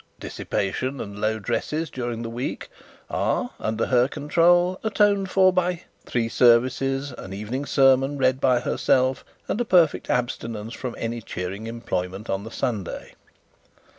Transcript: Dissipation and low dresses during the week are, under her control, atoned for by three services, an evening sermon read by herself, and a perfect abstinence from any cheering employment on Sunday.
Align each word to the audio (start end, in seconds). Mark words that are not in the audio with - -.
Dissipation 0.19 0.99
and 0.99 1.21
low 1.21 1.37
dresses 1.37 1.91
during 1.91 2.23
the 2.23 2.29
week 2.31 2.69
are, 3.07 3.51
under 3.59 3.85
her 3.85 4.07
control, 4.07 4.79
atoned 4.83 5.29
for 5.29 5.53
by 5.53 5.83
three 6.07 6.27
services, 6.27 7.11
an 7.19 7.33
evening 7.33 7.67
sermon 7.67 8.17
read 8.17 8.41
by 8.41 8.61
herself, 8.61 9.23
and 9.47 9.61
a 9.61 9.63
perfect 9.63 10.09
abstinence 10.09 10.73
from 10.73 10.95
any 10.97 11.21
cheering 11.21 11.67
employment 11.67 12.31
on 12.31 12.49
Sunday. 12.49 13.13